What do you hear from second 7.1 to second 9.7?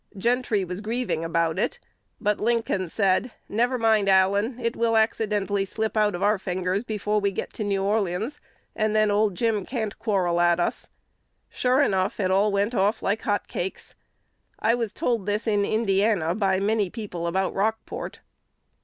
we get to New Orleans, and then old Jim